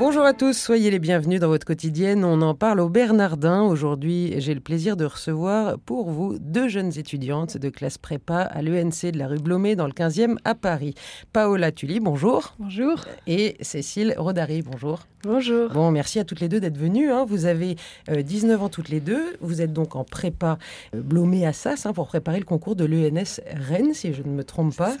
[0.00, 2.24] Bonjour à tous, soyez les bienvenus dans votre quotidienne.
[2.24, 3.60] On en parle au Bernardin.
[3.64, 8.62] Aujourd'hui, j'ai le plaisir de recevoir pour vous deux jeunes étudiantes de classe prépa à
[8.62, 10.94] l'ENC de la rue Blomet dans le 15e à Paris.
[11.34, 12.54] Paola Tully, bonjour.
[12.58, 13.04] Bonjour.
[13.26, 15.00] Et Cécile Rodari, bonjour.
[15.22, 15.68] Bonjour.
[15.68, 17.12] Bon, merci à toutes les deux d'être venues.
[17.12, 17.26] hein.
[17.28, 17.76] Vous avez
[18.08, 19.36] euh, 19 ans toutes les deux.
[19.42, 20.56] Vous êtes donc en prépa
[20.94, 24.44] euh, Blomet Assas hein, pour préparer le concours de l'ENS Rennes, si je ne me
[24.44, 24.96] trompe pas.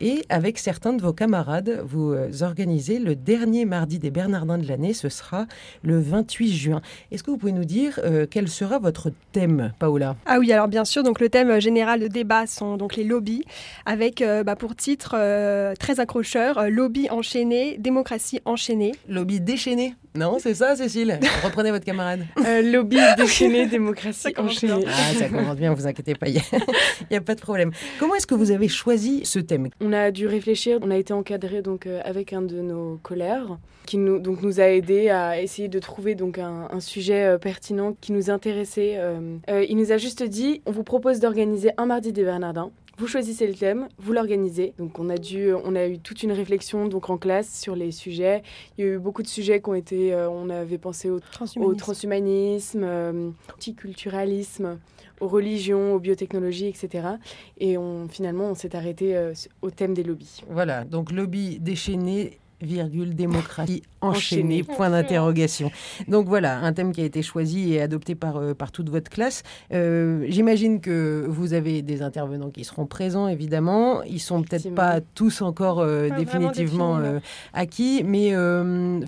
[0.00, 4.66] Et avec certains de vos camarades, vous euh, organisez le dernier mardi des Bernardins de
[4.68, 4.92] l'année.
[4.92, 5.46] Ce sera
[5.82, 6.82] le 28 juin.
[7.10, 10.16] Est-ce que vous pouvez nous dire euh, quel sera votre thème, Paola?
[10.26, 13.44] Ah oui, alors bien sûr, donc le thème général de débat sont donc les lobbies,
[13.86, 18.92] avec euh, bah, pour titre euh, très accrocheur, euh, lobby enchaîné, démocratie enchaînée.
[19.08, 21.18] Lobby déchaîné Non, c'est ça, Cécile?
[21.44, 22.26] Reprenez votre camarade.
[22.44, 24.84] Euh, lobby déchaîné, démocratie enchaînée.
[24.86, 26.40] Ah, ça commence bien, vous inquiétez pas, il
[27.10, 27.70] n'y a, pas de problème.
[27.98, 29.68] Comment est-ce que vous avez choisi ce thème?
[29.80, 33.24] On a dû réfléchir, on a été encadré donc euh, avec un de nos collègues
[33.86, 37.38] qui nous donc nous a aidé à essayer de trouver donc un, un sujet euh,
[37.38, 38.94] pertinent qui nous intéressait.
[38.96, 39.36] euh.
[39.50, 42.70] Euh, il nous a juste dit on vous propose d'organiser un mardi des Bernardins.
[42.96, 44.72] Vous choisissez le thème, vous l'organisez.
[44.78, 47.90] Donc on a dû, on a eu toute une réflexion donc en classe sur les
[47.90, 48.42] sujets.
[48.78, 51.16] Il y a eu beaucoup de sujets qui ont été, euh, on avait pensé au
[51.16, 51.76] au Transhumanisme.
[51.76, 54.78] transhumanisme, euh, multiculturalisme,
[55.20, 57.08] aux religions, aux biotechnologies, etc.
[57.58, 60.42] Et on, finalement, on s'est arrêté euh, au thème des lobbies.
[60.48, 65.70] Voilà, donc lobby déchaîné, virgule, démocratie enchaînée, point d'interrogation.
[66.08, 69.10] Donc voilà, un thème qui a été choisi et adopté par, euh, par toute votre
[69.10, 69.42] classe.
[69.72, 74.02] Euh, J'imagine que vous avez des intervenants qui seront présents, évidemment.
[74.02, 77.00] Ils sont peut-être pas tous encore euh, Pas définitivement
[77.52, 78.34] acquis, mais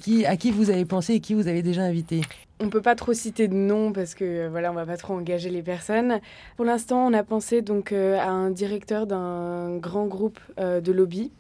[0.00, 2.22] qui, à qui vous avez pensé et qui vous avez déjà invité
[2.60, 5.50] On peut pas trop citer de nom parce que voilà, on va pas trop engager
[5.50, 6.20] les personnes.
[6.56, 11.31] Pour l'instant, on a pensé donc à un directeur d'un grand groupe de lobby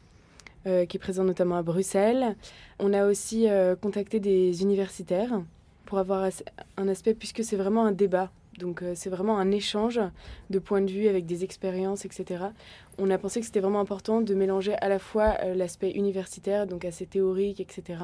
[0.66, 2.34] euh, qui est présent notamment à Bruxelles.
[2.80, 5.40] On a aussi euh, contacté des universitaires
[5.84, 6.28] pour avoir
[6.76, 8.32] un aspect puisque c'est vraiment un débat.
[8.58, 10.00] Donc euh, c'est vraiment un échange
[10.50, 12.46] de points de vue avec des expériences, etc.
[12.98, 16.84] On a pensé que c'était vraiment important de mélanger à la fois l'aspect universitaire, donc
[16.84, 18.00] assez théorique, etc.,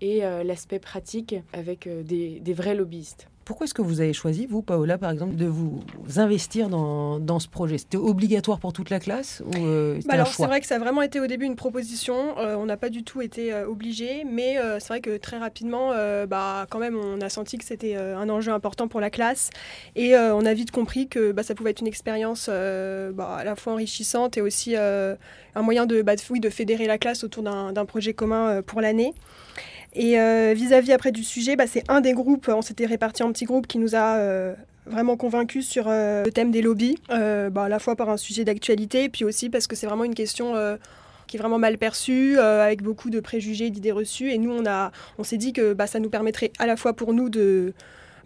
[0.00, 3.28] et l'aspect pratique avec des vrais lobbyistes.
[3.50, 5.82] Pourquoi est-ce que vous avez choisi, vous, Paola, par exemple, de vous
[6.18, 7.78] investir dans, dans ce projet?
[7.78, 10.78] C'était obligatoire pour toute la classe ou euh, Bah alors c'est vrai que ça a
[10.78, 14.22] vraiment été au début une proposition, Euh, on n'a pas du tout été euh, obligé,
[14.24, 15.90] mais c'est vrai que très rapidement,
[16.28, 19.50] bah, quand même on a senti que c'était un enjeu important pour la classe.
[19.96, 23.56] Et on a vite compris que bah, ça pouvait être une expérience bah, à la
[23.56, 27.42] fois enrichissante et aussi un moyen de, bah, de, oui, de fédérer la classe autour
[27.42, 29.12] d'un d'un projet commun pour l'année.
[29.94, 33.32] Et euh, vis-à-vis après du sujet, bah, c'est un des groupes, on s'était répartis en
[33.32, 34.54] petits groupes qui nous a euh,
[34.86, 38.16] vraiment convaincus sur euh, le thème des lobbies, euh, bah, à la fois par un
[38.16, 40.76] sujet d'actualité, puis aussi parce que c'est vraiment une question euh,
[41.26, 44.30] qui est vraiment mal perçue, euh, avec beaucoup de préjugés, d'idées reçues.
[44.30, 46.92] Et nous, on, a, on s'est dit que bah, ça nous permettrait à la fois
[46.92, 47.72] pour nous de,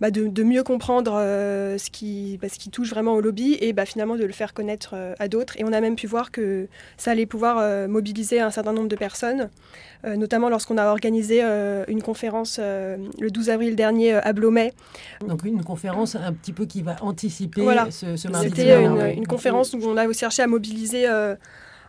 [0.01, 3.57] bah, de, de mieux comprendre euh, ce, qui, bah, ce qui touche vraiment au lobby
[3.61, 5.55] et bah, finalement de le faire connaître euh, à d'autres.
[5.59, 6.67] Et on a même pu voir que
[6.97, 9.49] ça allait pouvoir euh, mobiliser un certain nombre de personnes,
[10.05, 14.33] euh, notamment lorsqu'on a organisé euh, une conférence euh, le 12 avril dernier euh, à
[14.33, 14.73] Blomet.
[15.27, 17.91] Donc une conférence un petit peu qui va anticiper Voilà.
[17.91, 18.49] ce, ce mardi.
[18.49, 21.35] C'était une, une conférence où on a cherché à mobiliser euh,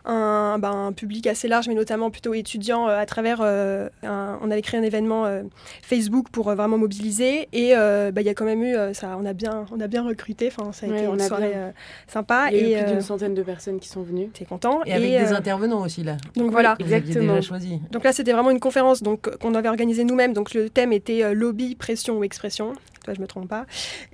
[0.06, 3.40] un, bah, un public assez large, mais notamment plutôt étudiants euh, à travers.
[3.42, 5.42] euh, un- on avait créé un événement euh,
[5.82, 9.16] Facebook pour euh, vraiment mobiliser, et euh, bah, il y a quand même eu, ça,
[9.20, 10.48] on a bien, on a bien recruté.
[10.56, 11.58] Enfin, ça a Ouais, été une a soirée bien.
[11.58, 11.70] euh,
[12.06, 14.28] sympa, Il y a eu et plus d'une euh, centaine de personnes qui sont venues.
[14.32, 14.80] t'es content.
[14.86, 16.16] Et avec des intervenants aussi là.
[16.36, 16.76] donc voilà.
[16.78, 17.34] Exactement.
[17.34, 17.80] déjà choisi.
[17.90, 20.32] Donc là, c'était vraiment une conférence donc, qu'on avait organisée nous-mêmes.
[20.32, 22.72] Donc le thème était euh, lobby, pression ou expression.
[23.06, 23.66] Toi, je me trompe pas.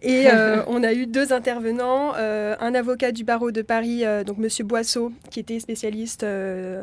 [0.03, 4.23] Et euh, on a eu deux intervenants, euh, un avocat du barreau de Paris, euh,
[4.23, 6.27] donc Monsieur Boisseau, qui était spécialiste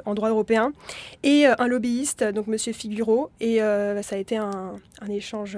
[0.06, 0.74] en droit européen,
[1.22, 3.30] et un lobbyiste, donc Monsieur Figuro.
[3.40, 5.56] Et ça a été un, un échange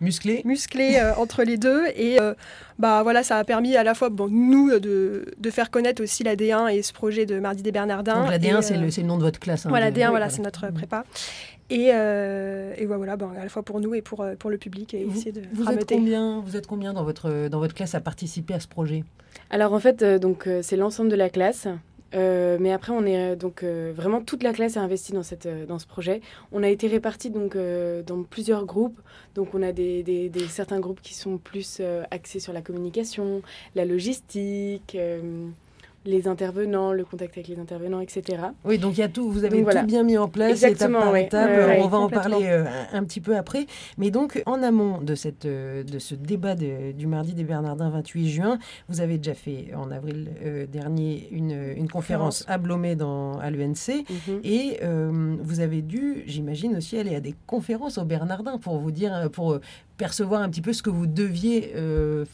[0.00, 0.42] Musclé.
[0.44, 1.84] musclé euh, entre les deux.
[1.94, 2.34] Et euh,
[2.78, 6.22] bah voilà, ça a permis à la fois bon, nous de, de faire connaître aussi
[6.24, 8.20] la D1 et ce projet de Mardi des Bernardins.
[8.22, 9.66] Donc la D1, Et, c'est euh, le, c'est le nom de votre classe.
[9.66, 11.04] hein, voilà, de- D1, oui, voilà, c'est notre prépa.
[11.68, 14.50] Et, euh, et ouais, voilà, ben, à la fois pour nous et pour, euh, pour
[14.50, 17.58] le public, et Vous, essayer de vous êtes combien, vous êtes combien dans votre, dans
[17.60, 19.04] votre classe à participer à ce projet?
[19.50, 21.68] Alors en fait, euh, donc euh, c'est l'ensemble de la classe.
[22.14, 25.46] Euh, mais après, on est donc euh, vraiment toute la classe est investie dans cette
[25.46, 26.20] euh, dans ce projet.
[26.52, 29.00] On a été répartis donc dans plusieurs groupes.
[29.34, 31.80] Donc on a des, certains groupes qui sont plus
[32.10, 33.42] axés sur la communication,
[33.74, 34.96] la logistique.
[36.06, 38.38] Les intervenants, le contact avec les intervenants, etc.
[38.64, 41.14] Oui, donc il y a tout, vous avez tout bien mis en place, étape par
[41.16, 41.50] étape.
[41.78, 43.66] on va en parler euh, un petit peu après.
[43.98, 48.28] Mais donc, en amont de, cette, euh, de ce débat du mardi des Bernardins 28
[48.28, 48.58] juin,
[48.88, 53.50] vous avez déjà fait en avril euh, dernier une, une conférence à Blomé dans, à
[53.50, 54.04] l'UNC.
[54.08, 54.40] Mhm.
[54.42, 54.80] Et
[55.42, 59.58] vous avez dû, j'imagine aussi, aller à des conférences aux Bernardins pour vous dire, pour
[59.96, 61.74] percevoir un petit peu ce que vous deviez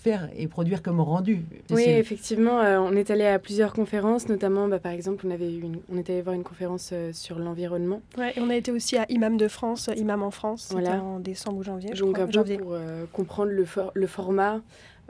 [0.02, 1.44] faire et produire comme rendu.
[1.70, 5.50] Oui, effectivement, on est allé à plusieurs conférences, notamment, bah, par exemple, on, avait
[5.93, 8.00] on est allé voir une conférence euh, sur l'environnement.
[8.19, 11.03] Ouais, et on a été aussi à Imam de France, Imam en France, voilà.
[11.03, 11.91] en décembre ou janvier.
[11.91, 12.76] Donc un peu pour
[13.12, 14.61] comprendre le, le format.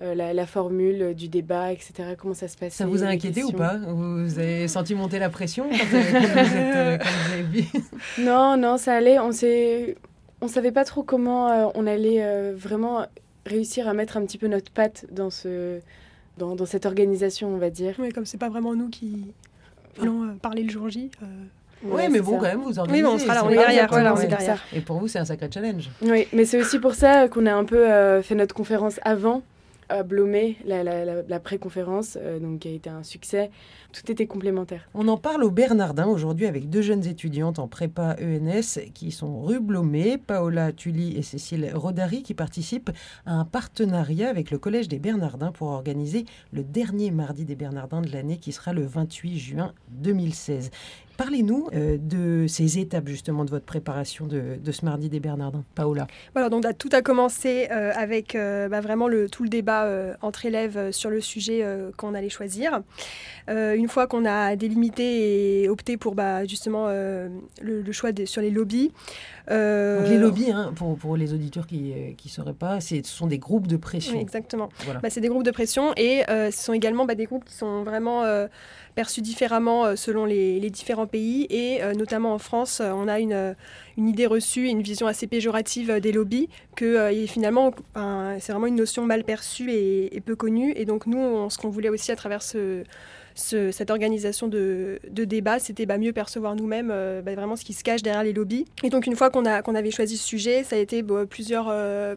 [0.00, 2.14] la, formule du débat, etc.
[2.18, 5.30] Comment ça se passe Ça vous a inquiété ou pas Vous avez senti monter la
[5.30, 7.64] pression quand vous, êtes, quand vous avez vu
[8.18, 9.18] Non, non, ça allait.
[9.18, 9.32] On
[10.40, 13.06] on savait pas trop comment euh, on allait euh, vraiment
[13.46, 15.80] réussir à mettre un petit peu notre patte dans ce
[16.36, 17.94] dans, cette organisation, on va dire.
[17.98, 19.26] Oui, comme c'est pas vraiment nous qui
[20.00, 21.10] allons euh, parler le jour J.
[21.82, 23.04] oui, mais bon, quand même, vous organisez.
[23.04, 23.88] Oui, on sera là, on est derrière.
[23.88, 24.62] Voilà, on est derrière.
[24.72, 25.90] Et pour vous, c'est un sacré challenge.
[26.02, 29.42] Oui, mais c'est aussi pour ça qu'on a un peu fait notre conférence avant
[29.88, 33.50] à Blomé, la, la, la, pré-conférence, euh, donc qui a été un succès.
[33.92, 34.88] Tout était complémentaire.
[34.94, 39.42] On en parle au Bernardin aujourd'hui avec deux jeunes étudiantes en prépa ENS qui sont
[39.42, 42.90] rue Blomé, Paola Tully et Cécile Rodari, qui participent
[43.24, 48.02] à un partenariat avec le Collège des Bernardins pour organiser le dernier mardi des Bernardins
[48.02, 50.70] de l'année qui sera le 28 juin 2016.
[51.16, 55.64] Parlez-nous euh, de ces étapes justement de votre préparation de, ce mardi des Bernardins.
[55.74, 56.06] Paola.
[56.34, 59.88] Voilà, donc tout a commencé euh, avec euh, bah, vraiment le, tout le débat
[60.20, 61.64] entre élèves sur le sujet
[61.96, 62.80] qu'on allait choisir.
[63.48, 68.92] une fois qu'on a délimité et opté pour bah, justement le, choix sur les lobbies.
[69.48, 73.66] les lobbies, hein, pour, pour, les auditeurs qui ne sauraient pas, ce sont des groupes
[73.66, 74.18] de pression.
[74.18, 74.68] exactement.
[75.02, 78.24] Bah, c'est des groupes de pression et ce sont également des groupes qui sont vraiment
[78.96, 81.46] perçus différemment euh, selon les, différents pays.
[81.50, 83.54] Et euh, notamment en France, euh, on a une,
[83.96, 89.04] une idée reçue, une vision assez péjorative des lobbies, que finalement, c'est vraiment une notion
[89.04, 90.72] mal perçue et, et peu connue.
[90.76, 92.84] Et donc nous, ce qu'on voulait aussi à travers ce
[93.36, 97.84] cette organisation de, débat, c'était bah, mieux percevoir nous-mêmes euh, bah, vraiment ce qui se
[97.84, 98.64] cache derrière les lobbies.
[98.82, 102.16] Et donc une fois qu'on avait choisi ce sujet, ça a été bah, plusieurs, euh,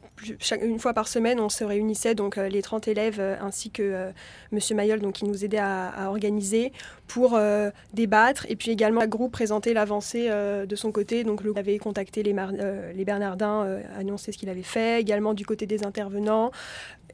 [0.62, 4.10] une fois par semaine, on se réunissait, donc euh, les 30 élèves ainsi que
[4.52, 6.72] Monsieur Mayol, donc, qui nous aidait à, organiser
[7.08, 7.40] pour
[7.94, 11.24] débattre et puis également le groupe présenter l'avancée de son côté.
[11.24, 12.36] Donc le avait contacté les,
[12.96, 16.52] les Bernardins, annoncer ce qu'il avait fait, également du côté des intervenants,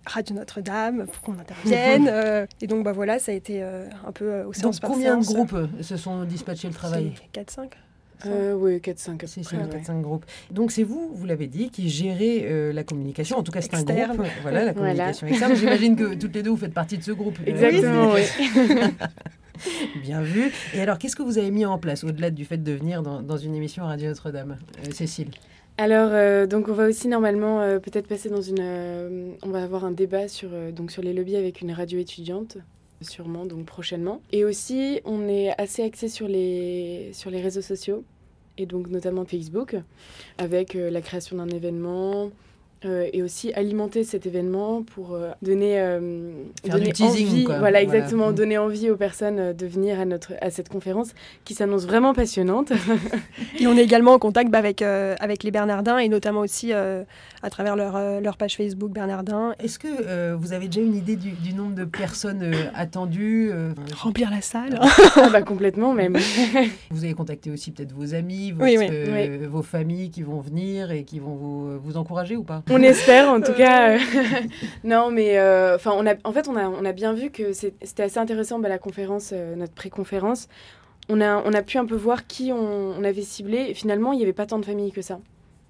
[0.06, 2.10] Radio Notre-Dame pour qu'on intervienne.
[2.16, 4.92] Euh, et donc, bah voilà, ça a été euh, un peu euh, au séance donc,
[4.92, 7.70] combien de groupes se sont dispatchés le travail 4-5
[8.56, 9.26] oui, 4-5.
[9.28, 10.26] C'est 4-5 groupes.
[10.50, 13.38] Donc c'est vous, vous l'avez dit, qui gérez la communication.
[13.38, 14.26] En tout cas, c'est un groupe.
[14.42, 15.56] Voilà, la communication externe.
[15.56, 17.38] J'imagine que toutes les deux, vous faites partie de ce groupe.
[17.46, 18.22] Exactement, oui.
[20.02, 20.52] Bien vu.
[20.74, 23.38] Et alors, qu'est-ce que vous avez mis en place, au-delà du fait de venir dans,
[23.38, 24.58] une émission à Radio Notre-Dame
[24.92, 25.30] Cécile?
[25.78, 28.62] Alors, euh, donc on va aussi normalement euh, peut-être passer dans une...
[28.62, 32.58] Euh, on va avoir un débat sur, donc sur les lobbies avec une radio étudiante,
[33.02, 34.22] sûrement, donc prochainement.
[34.32, 38.06] Et aussi, on est assez axé sur les, sur les réseaux sociaux,
[38.58, 39.76] et donc notamment Facebook,
[40.38, 42.32] avec la création d'un événement,
[42.84, 46.30] euh, et aussi alimenter cet événement pour euh, donner, euh,
[46.70, 48.36] donner envie, voilà exactement, mm.
[48.36, 52.74] donner envie aux personnes de venir à notre à cette conférence qui s'annonce vraiment passionnante.
[53.60, 57.50] et on est également en contact bah, avec avec les Bernardins et notamment aussi à
[57.50, 59.56] travers leur, leur page Facebook Bernardin.
[59.60, 63.52] Est-ce que vous avez déjà une idée du, du nombre de personnes attendues
[63.96, 64.80] Remplir la salle.
[65.16, 66.18] ah bah complètement même.
[66.92, 71.36] vous avez contacté aussi peut-être vos amis, vos familles qui vont venir et qui vont
[71.36, 72.64] vous, vous encourager ou pas?
[72.70, 73.98] On espère en tout cas.
[74.84, 77.54] non, mais euh, enfin, on a, en fait, on a, on a bien vu que
[77.54, 80.48] c'était assez intéressant bah, la conférence, euh, notre pré-conférence.
[81.10, 83.68] On a, on a pu un peu voir qui on, avait ciblé.
[83.70, 85.20] Et finalement, il n'y avait pas tant de familles que ça.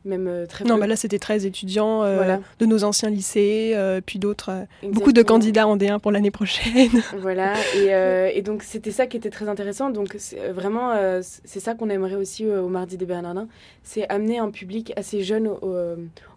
[0.06, 4.52] Même euh, très Non, bah là, c'était 13 étudiants de nos anciens lycées, puis d'autres.
[4.84, 6.90] beaucoup de candidats en D1 pour l'année prochaine.
[7.20, 7.54] voilà.
[7.76, 9.90] Et, et donc, c'était ça qui était très intéressant.
[9.90, 10.16] Donc,
[10.54, 13.48] vraiment, c'est ça qu'on aimerait aussi au Mardi des Bernardins.
[13.84, 15.76] C'est amener un public assez jeune au,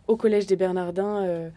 [0.09, 1.51] au Collège des Bernardins, euh,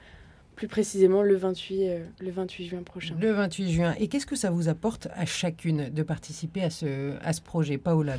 [0.55, 3.15] plus précisément le 28, euh, le 28 juin prochain.
[3.20, 3.96] Le 28 juin.
[4.00, 7.77] Et qu'est-ce que ça vous apporte à chacune de participer à ce, à ce projet
[7.77, 8.13] Paola,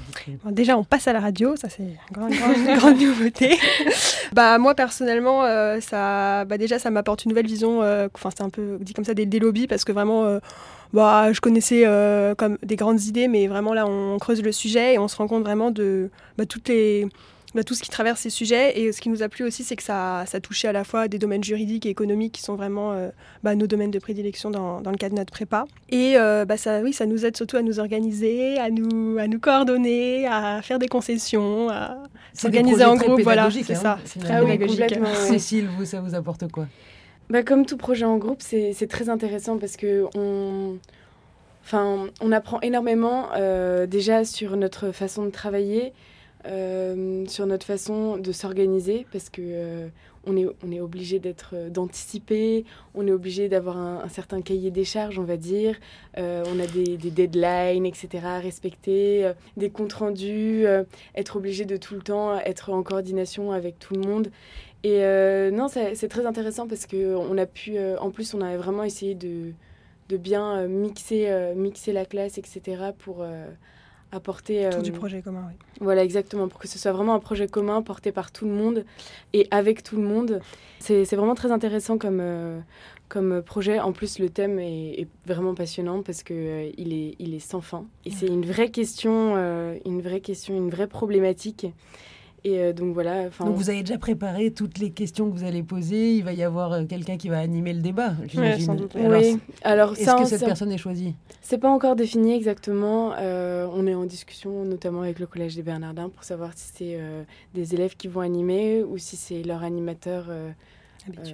[0.51, 2.33] Déjà, on passe à la radio, ça c'est une grande,
[3.01, 3.57] nouveauté.
[4.33, 7.81] bah, moi, personnellement, euh, ça, bah, déjà, ça m'apporte une nouvelle vision,
[8.15, 10.39] enfin, c'est un peu dit comme ça, des, des lobbies, parce que vraiment
[10.93, 11.85] bah, je connaissais
[12.37, 15.29] comme des grandes idées, mais vraiment là, on creuse le sujet et on se rend
[15.29, 17.07] compte vraiment de bah, toutes les,
[17.67, 18.81] tout ce qui traverse ces sujets.
[18.81, 21.09] Et ce qui nous a plu aussi, c'est que ça, ça touchait à la fois
[21.09, 22.95] des domaines juridiques et économiques qui sont vraiment
[23.43, 25.67] bah, nos domaines de prédilection dans, dans, le cadre de notre prépa.
[25.91, 29.39] Et bah, ça, oui, ça nous aide surtout à nous organiser, à nous, à nous
[29.39, 31.99] coordonner, à faire des concessions, à
[32.33, 33.21] s'organiser en groupe.
[33.21, 33.99] Voilà, c'est hein, ça.
[34.05, 34.99] C'est très ah pédagogique.
[35.27, 36.67] Cécile, vous, ça vous apporte quoi?
[37.31, 40.77] Bah, Comme tout projet en groupe, c'est très intéressant parce que on,
[41.65, 45.93] enfin, on apprend énormément euh, déjà sur notre façon de travailler,
[46.47, 49.89] euh, sur notre façon de s'organiser parce que euh,
[50.25, 54.85] on est, on est obligé d'être d'anticiper, on est obligé d'avoir un, certain cahier des
[54.85, 55.77] charges, on va dire.
[56.17, 58.09] on a des, deadlines, etc.
[58.25, 60.65] à respecter, des comptes rendus,
[61.17, 64.31] être obligé de tout le temps être en coordination avec tout le monde.
[64.85, 68.41] Et euh, non, c'est très intéressant parce que on a pu, euh, en plus, on
[68.41, 69.53] a vraiment essayé de,
[70.09, 72.91] de bien euh, mixer, mixer la classe, etc.
[72.99, 73.25] pour
[74.13, 74.69] apporter.
[74.83, 75.55] Du projet commun, oui.
[75.81, 78.85] Voilà, exactement, pour que ce soit vraiment un projet commun porté par tout le monde
[79.33, 80.41] et avec tout le monde.
[80.79, 82.23] C'est vraiment très intéressant comme,
[83.09, 83.81] comme projet.
[83.81, 87.85] En plus, le thème est, vraiment passionnant parce que il, est, il est sans fin.
[88.05, 89.37] Et c'est une vraie question,
[89.85, 91.67] une vraie question, une vraie problématique.
[92.45, 93.29] Et euh, donc voilà.
[93.39, 96.15] Donc vous avez déjà préparé toutes les questions que vous allez poser.
[96.15, 98.89] Il va y avoir euh, quelqu'un qui va animer le débat, j'imagine.
[98.95, 99.39] oui.
[99.63, 103.13] Alors est-ce que cette personne est choisie C'est pas encore défini exactement.
[103.19, 106.99] Euh, on est en discussion, notamment avec le collège des Bernardins, pour savoir si c'est
[107.55, 110.27] des élèves qui vont animer ou si c'est leur animateur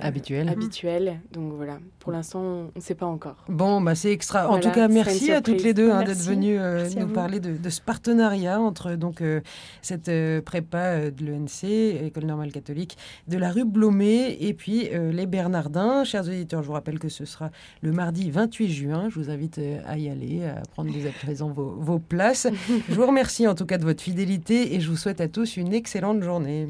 [0.01, 0.49] habituel.
[0.49, 1.21] habituel.
[1.33, 3.45] Donc voilà, pour l'instant, on ne sait pas encore.
[3.49, 4.49] Bon, bah c'est extra.
[4.49, 7.69] en tout cas, merci à toutes les deux hein, d'être venues euh, nous parler de,
[7.69, 9.41] ce partenariat entre donc euh,
[9.83, 11.65] cette euh, prépa de l'ENC,
[12.07, 12.97] École normale catholique,
[13.27, 16.05] de la rue Blomet et puis les Bernardins.
[16.05, 17.51] Chers auditeurs, je vous rappelle que ce sera
[17.83, 19.09] le mardi 28 juin.
[19.09, 22.47] Je vous invite à y aller, à prendre dès à présent vos, vos places.
[22.89, 25.57] je vous remercie en tout cas de votre fidélité et je vous souhaite à tous
[25.57, 26.69] une excellente journée.